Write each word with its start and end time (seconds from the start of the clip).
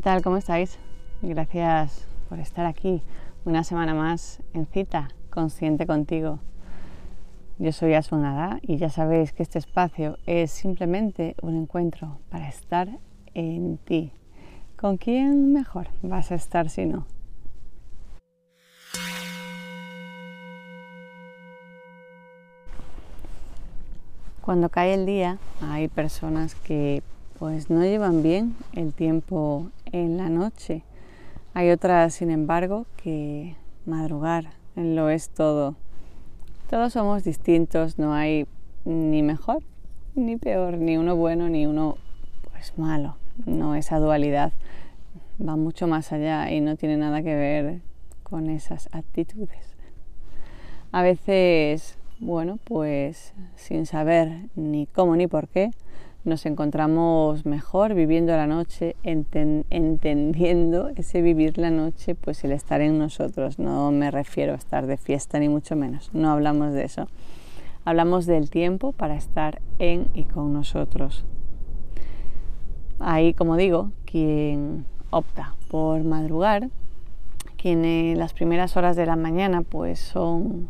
¿Qué 0.00 0.04
tal? 0.04 0.22
¿Cómo 0.22 0.38
estáis? 0.38 0.78
Gracias 1.20 2.06
por 2.30 2.38
estar 2.38 2.64
aquí 2.64 3.02
una 3.44 3.64
semana 3.64 3.92
más 3.92 4.40
en 4.54 4.64
cita 4.64 5.08
consciente 5.28 5.86
contigo. 5.86 6.38
Yo 7.58 7.70
soy 7.72 7.92
Asunada 7.92 8.60
y 8.62 8.78
ya 8.78 8.88
sabéis 8.88 9.34
que 9.34 9.42
este 9.42 9.58
espacio 9.58 10.16
es 10.24 10.52
simplemente 10.52 11.36
un 11.42 11.54
encuentro 11.54 12.16
para 12.30 12.48
estar 12.48 12.88
en 13.34 13.76
ti. 13.76 14.10
¿Con 14.78 14.96
quién 14.96 15.52
mejor 15.52 15.88
vas 16.00 16.32
a 16.32 16.36
estar 16.36 16.70
si 16.70 16.86
no? 16.86 17.04
Cuando 24.40 24.70
cae 24.70 24.94
el 24.94 25.04
día 25.04 25.36
hay 25.60 25.88
personas 25.88 26.54
que 26.54 27.02
pues 27.38 27.68
no 27.70 27.82
llevan 27.82 28.22
bien 28.22 28.54
el 28.74 28.92
tiempo 28.92 29.70
en 29.92 30.16
la 30.16 30.28
noche. 30.28 30.82
Hay 31.54 31.70
otras, 31.70 32.14
sin 32.14 32.30
embargo, 32.30 32.86
que 32.96 33.56
madrugar 33.86 34.50
lo 34.76 35.10
es 35.10 35.30
todo. 35.30 35.74
Todos 36.68 36.92
somos 36.92 37.24
distintos, 37.24 37.98
no 37.98 38.14
hay 38.14 38.46
ni 38.84 39.22
mejor 39.22 39.62
ni 40.14 40.36
peor, 40.36 40.78
ni 40.78 40.96
uno 40.96 41.16
bueno 41.16 41.48
ni 41.48 41.66
uno 41.66 41.96
pues 42.50 42.76
malo. 42.78 43.16
No 43.46 43.74
esa 43.74 43.98
dualidad 43.98 44.52
va 45.40 45.56
mucho 45.56 45.86
más 45.86 46.12
allá 46.12 46.50
y 46.50 46.60
no 46.60 46.76
tiene 46.76 46.96
nada 46.96 47.22
que 47.22 47.34
ver 47.34 47.80
con 48.22 48.50
esas 48.50 48.88
actitudes. 48.92 49.76
A 50.92 51.02
veces 51.02 51.96
bueno, 52.20 52.58
pues 52.64 53.32
sin 53.56 53.86
saber 53.86 54.50
ni 54.54 54.86
cómo 54.86 55.16
ni 55.16 55.26
por 55.26 55.48
qué, 55.48 55.70
nos 56.24 56.44
encontramos 56.46 57.46
mejor 57.46 57.94
viviendo 57.94 58.36
la 58.36 58.46
noche, 58.46 58.96
entendiendo 59.02 60.88
ese 60.96 61.22
vivir 61.22 61.56
la 61.58 61.70
noche, 61.70 62.14
pues 62.14 62.44
el 62.44 62.52
estar 62.52 62.80
en 62.80 62.98
nosotros. 62.98 63.58
No 63.58 63.90
me 63.90 64.10
refiero 64.10 64.52
a 64.52 64.56
estar 64.56 64.86
de 64.86 64.96
fiesta 64.96 65.38
ni 65.38 65.48
mucho 65.48 65.76
menos, 65.76 66.10
no 66.12 66.30
hablamos 66.30 66.72
de 66.72 66.84
eso. 66.84 67.08
Hablamos 67.84 68.26
del 68.26 68.50
tiempo 68.50 68.92
para 68.92 69.16
estar 69.16 69.62
en 69.78 70.08
y 70.12 70.24
con 70.24 70.52
nosotros. 70.52 71.24
Ahí, 72.98 73.32
como 73.32 73.56
digo, 73.56 73.90
quien 74.04 74.84
opta 75.08 75.54
por 75.68 76.04
madrugar, 76.04 76.68
quien 77.56 77.86
en 77.86 78.18
las 78.18 78.34
primeras 78.34 78.76
horas 78.76 78.96
de 78.96 79.06
la 79.06 79.16
mañana 79.16 79.62
pues 79.62 79.98
son 79.98 80.68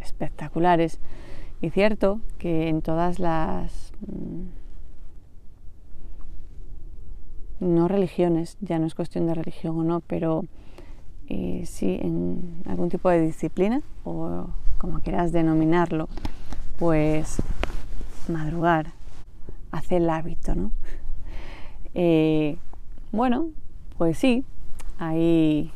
espectaculares. 0.00 1.00
Y 1.60 1.70
cierto 1.70 2.20
que 2.38 2.68
en 2.68 2.82
todas 2.82 3.18
las 3.18 3.87
no 7.60 7.88
religiones, 7.88 8.56
ya 8.60 8.78
no 8.78 8.86
es 8.86 8.94
cuestión 8.94 9.26
de 9.26 9.34
religión 9.34 9.78
o 9.78 9.84
no, 9.84 10.00
pero 10.00 10.44
eh, 11.28 11.64
sí 11.66 11.98
en 12.00 12.62
algún 12.66 12.88
tipo 12.88 13.10
de 13.10 13.20
disciplina 13.20 13.82
o 14.04 14.48
como 14.78 15.00
quieras 15.00 15.32
denominarlo, 15.32 16.08
pues 16.78 17.42
madrugar 18.28 18.92
hace 19.72 19.96
el 19.96 20.08
hábito, 20.10 20.54
¿no? 20.54 20.70
Eh, 22.00 22.58
bueno, 23.10 23.48
pues 23.96 24.18
sí, 24.18 24.44
ahí 24.98 25.72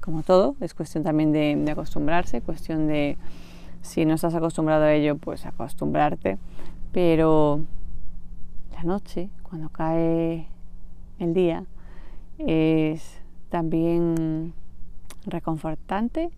como 0.00 0.22
todo, 0.22 0.54
es 0.60 0.74
cuestión 0.74 1.02
también 1.02 1.32
de 1.32 1.70
acostumbrarse, 1.70 2.42
cuestión 2.42 2.88
de 2.88 3.16
si 3.82 4.04
no 4.04 4.14
estás 4.14 4.34
acostumbrado 4.34 4.84
a 4.84 4.94
ello, 4.94 5.16
pues 5.16 5.44
acostumbrarte. 5.44 6.38
Pero 6.92 7.60
la 8.74 8.84
noche, 8.84 9.30
cuando 9.42 9.68
cae 9.70 10.46
el 11.18 11.34
día, 11.34 11.64
es 12.38 13.20
también 13.48 14.54
reconfortante 15.26 16.30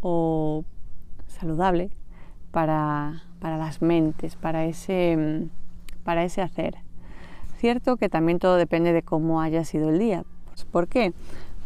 o 0.00 0.64
saludable 1.26 1.90
para, 2.50 3.22
las 3.40 3.82
mentes, 3.82 4.36
para 4.36 4.64
ese, 4.64 5.48
para 6.04 6.24
ese 6.24 6.42
hacer. 6.42 6.76
Cierto 7.58 7.96
que 7.96 8.08
también 8.08 8.38
todo 8.38 8.56
depende 8.56 8.92
de 8.92 9.02
cómo 9.02 9.40
haya 9.40 9.64
sido 9.64 9.90
el 9.90 9.98
día. 9.98 10.24
¿Por 10.72 10.88
qué? 10.88 11.12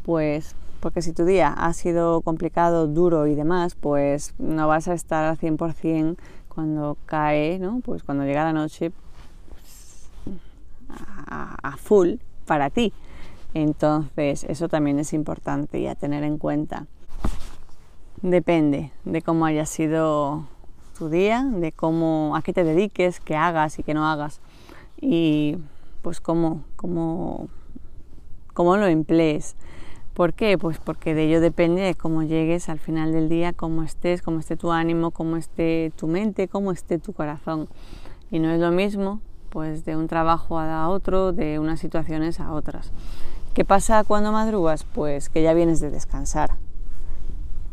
Pues 0.05 0.55
porque 0.81 1.01
si 1.01 1.13
tu 1.13 1.25
día 1.25 1.49
ha 1.49 1.73
sido 1.73 2.21
complicado, 2.21 2.87
duro 2.87 3.27
y 3.27 3.35
demás, 3.35 3.75
pues 3.75 4.35
no 4.39 4.69
vas 4.69 4.87
a 4.87 4.93
estar 4.93 5.25
al 5.25 5.39
100% 5.39 6.17
cuando 6.55 6.97
cae, 7.07 7.59
¿no? 7.59 7.81
Pues 7.81 8.03
cuando 8.03 8.25
llega 8.25 8.45
la 8.45 8.53
noche 8.53 8.93
pues, 9.51 10.09
a, 11.27 11.77
full 11.77 12.15
para 12.47 12.71
ti. 12.71 12.93
Entonces, 13.53 14.45
eso 14.45 14.69
también 14.69 14.99
es 14.99 15.13
importante 15.13 15.79
y 15.79 15.87
a 15.87 15.95
tener 15.95 16.25
en 16.25 16.39
cuenta. 16.39 16.87
Depende 18.23 18.93
de 19.05 19.23
cómo 19.23 19.47
haya 19.47 19.67
sido 19.67 20.47
tu 20.99 21.09
día, 21.09 21.45
de 21.45 21.73
cómo, 21.73 22.35
a 22.37 22.43
qué 22.43 22.53
te 22.53 22.65
dediques, 22.65 23.21
qué 23.21 23.37
hagas 23.37 23.79
y 23.79 23.83
qué 23.83 23.95
no 23.95 24.09
hagas. 24.09 24.41
Y 25.01 25.59
pues 26.03 26.21
cómo, 26.21 26.65
cómo, 26.77 27.49
cómo 28.53 28.77
lo 28.77 28.87
emplees. 28.87 29.57
¿Por 30.15 30.33
qué? 30.33 30.57
Pues 30.57 30.79
porque 30.79 31.13
de 31.13 31.25
ello 31.25 31.41
depende 31.41 31.83
de 31.83 31.97
cómo 31.97 32.23
llegues 32.23 32.69
al 32.69 32.79
final 32.79 33.13
del 33.13 33.29
día, 33.29 33.53
cómo 33.53 33.83
estés, 33.83 34.23
cómo 34.23 34.39
esté 34.39 34.57
tu 34.57 34.71
ánimo, 34.71 35.11
cómo 35.11 35.37
esté 35.37 35.93
tu 35.97 36.07
mente, 36.07 36.47
cómo 36.47 36.71
esté 36.71 37.01
tu 37.01 37.13
corazón. 37.13 37.69
Y 38.31 38.39
no 38.39 38.51
es 38.51 38.61
lo 38.61 38.71
mismo 38.71 39.21
pues 39.51 39.85
de 39.85 39.97
un 39.97 40.07
trabajo 40.07 40.59
a 40.59 40.89
otro, 40.89 41.33
de 41.33 41.59
unas 41.59 41.81
situaciones 41.81 42.39
a 42.39 42.53
otras. 42.53 42.93
¿Qué 43.55 43.65
pasa 43.65 44.05
cuando 44.05 44.31
madrugas? 44.31 44.85
Pues 44.85 45.29
que 45.29 45.43
ya 45.43 45.53
vienes 45.53 45.81
de 45.81 45.91
descansar. 45.91 46.51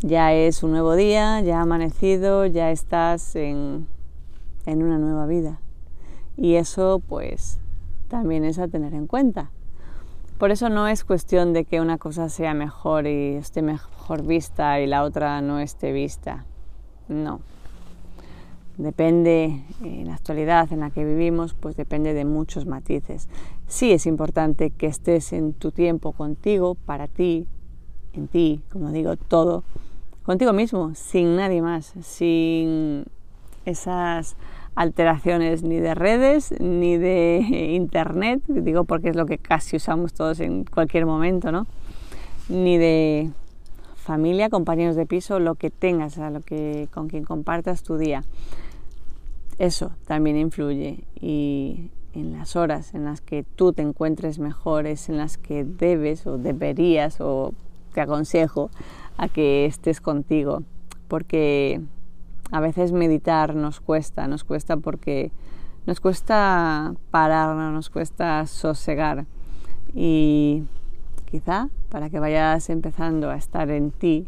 Ya 0.02 0.34
es 0.34 0.64
un 0.64 0.72
nuevo 0.72 0.96
día, 0.96 1.42
ya 1.42 1.60
ha 1.60 1.62
amanecido, 1.62 2.48
ya 2.48 2.72
estás 2.72 3.36
en, 3.36 3.88
en 4.66 4.82
una 4.82 4.98
nueva 4.98 5.28
vida. 5.28 5.60
Y 6.38 6.56
eso 6.56 7.02
pues 7.08 7.60
también 8.08 8.46
es 8.46 8.58
a 8.58 8.68
tener 8.68 8.96
en 8.96 9.06
cuenta. 9.06 9.52
Por 10.42 10.50
eso 10.50 10.70
no 10.70 10.88
es 10.88 11.04
cuestión 11.04 11.54
de 11.54 11.66
que 11.66 11.82
una 11.82 12.00
cosa 12.00 12.28
sea 12.28 12.56
mejor 12.56 13.06
y 13.06 13.36
esté 13.36 13.62
mejor 13.62 14.24
vista 14.24 14.82
y 14.82 14.88
la 14.88 15.04
otra 15.04 15.40
no 15.40 15.60
esté 15.60 15.92
vista. 15.92 16.46
No. 17.08 17.42
Depende, 18.76 19.62
en 19.84 20.08
la 20.08 20.16
actualidad 20.16 20.74
en 20.74 20.80
la 20.80 20.90
que 20.90 21.06
vivimos, 21.06 21.54
pues 21.54 21.76
depende 21.76 22.16
de 22.16 22.26
muchos 22.26 22.66
matices. 22.66 23.30
Sí 23.68 23.92
es 23.92 24.08
importante 24.08 24.72
que 24.72 24.88
estés 24.88 25.32
en 25.32 25.54
tu 25.54 25.72
tiempo 25.72 26.12
contigo, 26.12 26.74
para 26.74 27.08
ti, 27.08 27.46
en 28.14 28.28
ti, 28.28 28.64
como 28.72 28.92
digo, 28.92 29.18
todo, 29.18 29.64
contigo 30.24 30.54
mismo, 30.54 30.96
sin 30.96 31.36
nadie 31.36 31.62
más, 31.62 31.94
sin 32.02 33.06
esas 33.66 34.36
alteraciones 34.76 35.64
ni 35.64 35.80
de 35.80 35.94
redes 35.96 36.54
ni 36.60 36.98
de 36.98 37.40
internet, 37.74 38.42
digo 38.48 38.86
porque 38.86 39.10
es 39.10 39.16
lo 39.16 39.26
que 39.26 39.38
casi 39.38 39.76
usamos 39.76 40.14
todos 40.14 40.40
en 40.40 40.64
cualquier 40.64 41.06
momento, 41.06 41.52
¿no? 41.52 41.68
Ni 42.50 42.78
de 42.78 43.32
familia, 43.96 44.50
compañeros 44.50 44.96
de 44.96 45.06
piso, 45.06 45.40
lo 45.40 45.56
que 45.56 45.70
tengas, 45.70 46.18
a 46.18 46.30
lo 46.30 46.42
que 46.42 46.88
con 46.94 47.08
quien 47.08 47.24
compartas 47.24 47.84
tu 47.84 47.98
día. 47.98 48.24
Eso 49.60 49.92
también 50.08 50.38
influye 50.38 51.04
y 51.20 51.92
en 52.14 52.34
las 52.34 52.56
horas 52.56 52.94
en 52.94 53.06
las 53.06 53.22
que 53.22 53.44
tú 53.44 53.74
te 53.74 53.82
encuentres 53.82 54.40
mejores, 54.40 55.08
en 55.10 55.18
las 55.18 55.38
que 55.38 55.64
debes 55.64 56.26
o 56.28 56.38
deberías 56.38 57.22
o 57.22 57.54
te 57.94 58.02
aconsejo 58.02 58.70
a 59.18 59.28
que 59.28 59.66
estés 59.66 60.02
contigo, 60.02 60.64
porque 61.08 61.82
a 62.52 62.60
veces 62.60 62.92
meditar 62.92 63.56
nos 63.56 63.80
cuesta, 63.80 64.28
nos 64.28 64.44
cuesta 64.44 64.78
porque 64.78 65.32
nos 65.86 66.00
cuesta 66.00 66.94
parar, 67.10 67.56
nos 67.56 67.90
cuesta 67.90 68.46
sosegar. 68.46 69.26
Y 69.94 70.64
quizá 71.26 71.70
para 71.90 72.10
que 72.10 72.20
vayas 72.20 72.70
empezando 72.70 73.30
a 73.30 73.36
estar 73.36 73.70
en 73.72 73.92
ti, 73.92 74.28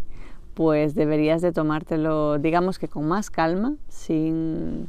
pues 0.54 0.96
deberías 0.96 1.42
de 1.42 1.52
tomártelo, 1.52 2.40
digamos 2.40 2.80
que 2.80 2.88
con 2.88 3.08
más 3.08 3.30
calma, 3.30 3.76
sin, 3.90 4.88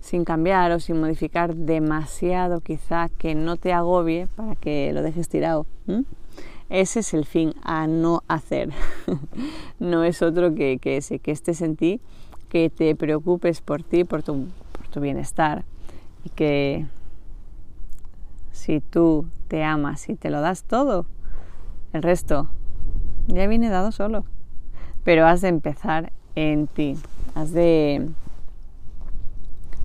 sin 0.00 0.24
cambiar 0.24 0.72
o 0.72 0.80
sin 0.80 1.00
modificar 1.00 1.54
demasiado, 1.54 2.60
quizá 2.60 3.08
que 3.08 3.34
no 3.34 3.56
te 3.56 3.72
agobie 3.72 4.28
para 4.36 4.56
que 4.56 4.92
lo 4.92 5.02
dejes 5.02 5.28
tirado. 5.28 5.66
Ese 6.72 7.00
es 7.00 7.12
el 7.12 7.26
fin, 7.26 7.52
a 7.62 7.86
no 7.86 8.22
hacer. 8.28 8.70
no 9.78 10.04
es 10.04 10.22
otro 10.22 10.54
que, 10.54 10.80
ese, 10.82 11.18
que 11.18 11.30
estés 11.30 11.60
en 11.60 11.76
ti, 11.76 12.00
que 12.48 12.70
te 12.70 12.96
preocupes 12.96 13.60
por 13.60 13.82
ti, 13.82 14.04
por 14.04 14.22
tu, 14.22 14.46
por 14.72 14.88
tu 14.88 15.00
bienestar 15.00 15.66
y 16.24 16.30
que 16.30 16.86
si 18.52 18.80
tú 18.80 19.26
te 19.48 19.62
amas 19.62 20.08
y 20.08 20.14
te 20.14 20.30
lo 20.30 20.40
das 20.40 20.64
todo, 20.64 21.04
el 21.92 22.02
resto 22.02 22.48
ya 23.26 23.46
viene 23.46 23.68
dado 23.68 23.92
solo. 23.92 24.24
Pero 25.04 25.26
has 25.26 25.42
de 25.42 25.48
empezar 25.48 26.10
en 26.36 26.68
ti, 26.68 26.96
has 27.34 27.52
de, 27.52 28.08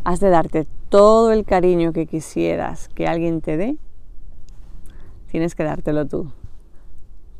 has 0.05 0.21
de 0.21 0.29
darte 0.29 0.65
todo 0.87 1.33
el 1.33 1.43
cariño 1.43 1.91
que 1.91 2.05
quisieras 2.05 2.87
que 2.87 3.07
alguien 3.07 3.41
te 3.41 3.57
dé 3.57 3.77
tienes 5.29 5.53
que 5.53 5.65
dártelo 5.65 6.07
tú. 6.07 6.31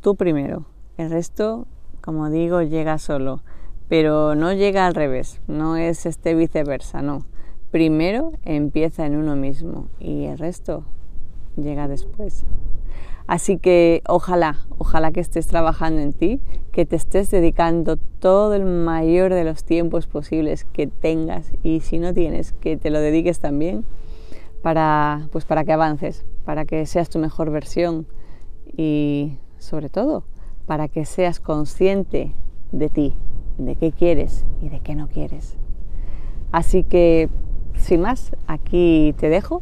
Tú 0.02 0.16
primero. 0.16 0.66
El 0.98 1.10
resto, 1.10 1.68
como 2.02 2.30
digo, 2.30 2.62
llega 2.62 2.98
solo. 2.98 3.42
Pero 3.88 4.36
no 4.36 4.52
llega 4.52 4.86
al 4.86 4.96
revés, 4.96 5.42
no 5.48 5.78
es 5.78 6.06
este 6.06 6.36
viceversa, 6.36 7.02
no. 7.02 7.26
Primero 7.72 8.34
empieza 8.44 9.06
en 9.06 9.16
uno 9.16 9.36
mismo 9.36 9.88
y 10.00 10.26
el 10.26 10.38
resto 10.38 10.84
llega 11.56 11.88
después. 11.88 12.46
Así 13.28 13.58
que 13.58 14.02
ojalá, 14.08 14.58
ojalá 14.78 15.12
que 15.12 15.20
estés 15.20 15.48
trabajando 15.48 16.02
en 16.02 16.14
ti, 16.14 16.40
que 16.72 16.86
te 16.86 16.96
estés 16.96 17.30
dedicando 17.30 17.98
todo 17.98 18.54
el 18.54 18.66
mayor 18.66 19.34
de 19.34 19.44
los 19.44 19.64
tiempos 19.64 20.08
posibles 20.08 20.66
que 20.66 20.88
tengas 20.88 21.52
y 21.62 21.82
si 21.82 22.00
no 22.00 22.14
tienes, 22.14 22.54
que 22.54 22.78
te 22.78 22.90
lo 22.90 23.00
dediques 23.00 23.40
también 23.40 23.86
para, 24.62 25.28
pues 25.32 25.44
para 25.44 25.66
que 25.66 25.74
avances, 25.74 26.26
para 26.46 26.66
que 26.66 26.86
seas 26.86 27.10
tu 27.10 27.20
mejor 27.20 27.52
versión 27.52 28.08
y 28.66 29.38
sobre 29.68 29.90
todo 29.90 30.24
para 30.66 30.88
que 30.88 31.06
seas 31.06 31.40
consciente 31.40 32.34
de 32.72 32.90
ti, 32.90 33.14
de 33.58 33.76
qué 33.76 33.92
quieres 33.92 34.46
y 34.62 34.70
de 34.70 34.80
qué 34.80 34.96
no 34.96 35.08
quieres. 35.08 35.56
Así 36.52 36.84
que, 36.84 37.30
sin 37.76 38.02
más, 38.02 38.32
aquí 38.48 39.14
te 39.18 39.30
dejo 39.30 39.62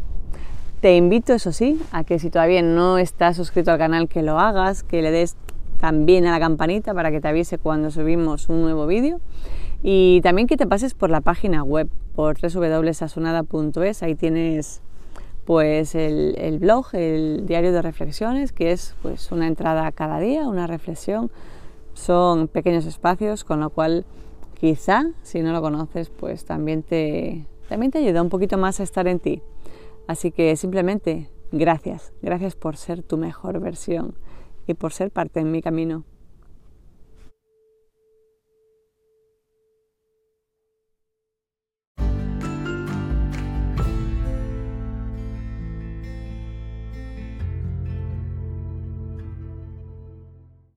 te 0.86 0.96
invito, 0.98 1.34
eso 1.34 1.52
sí, 1.52 1.82
a 1.92 2.04
que 2.04 2.20
si 2.20 2.30
todavía 2.30 2.62
no 2.62 3.00
estás 3.00 3.38
suscrito 3.38 3.72
al 3.72 3.80
canal, 3.80 4.08
que 4.08 4.22
lo 4.22 4.40
hagas, 4.40 4.84
que 4.84 5.02
le 5.02 5.10
des 5.10 5.36
también 5.80 6.28
a 6.28 6.32
la 6.32 6.40
campanita 6.40 6.94
para 6.94 7.10
que 7.10 7.20
te 7.20 7.28
avise 7.28 7.58
cuando 7.58 7.90
subimos 7.90 8.50
un 8.50 8.62
nuevo 8.62 8.86
vídeo. 8.86 9.20
Y 9.82 10.22
también 10.22 10.48
que 10.48 10.58
te 10.58 10.68
pases 10.68 10.94
por 10.94 11.10
la 11.10 11.22
página 11.22 11.64
web, 11.64 11.90
por 12.14 12.38
www.asunada.es, 12.40 14.04
ahí 14.04 14.14
tienes 14.14 14.84
pues 15.46 15.94
el, 15.94 16.58
blog, 16.60 16.88
el 16.94 17.46
diario 17.46 17.72
de 17.72 17.82
reflexiones, 17.82 18.52
que 18.52 18.72
es 18.72 18.96
pues 19.02 19.32
una 19.32 19.48
entrada 19.48 19.92
cada 19.92 20.20
día, 20.20 20.48
una 20.48 20.68
reflexión. 20.68 21.32
Son 21.94 22.48
pequeños 22.48 22.86
espacios, 22.86 23.44
con 23.44 23.60
lo 23.60 23.70
cual 23.70 24.06
quizá, 24.60 25.06
si 25.22 25.42
no 25.42 25.54
lo 25.54 25.62
conoces, 25.62 26.10
pues 26.10 26.46
también 26.46 26.84
te, 26.84 27.46
también 27.70 27.92
te 27.92 28.00
ayuda 28.00 28.22
un 28.22 28.30
poquito 28.30 28.58
más 28.58 28.80
a 28.80 28.84
estar 28.84 29.08
en 29.08 29.20
ti. 29.20 29.42
Así 30.08 30.32
que 30.32 30.56
simplemente 30.56 31.30
gracias, 31.52 32.12
gracias 32.22 32.56
por 32.56 32.76
ser 32.76 33.04
tu 33.04 33.18
mejor 33.18 33.60
versión 33.60 34.16
y 34.68 34.74
por 34.74 34.94
ser 34.94 35.12
parte 35.12 35.40
de 35.40 35.46
mi 35.46 35.62
camino. 35.62 36.04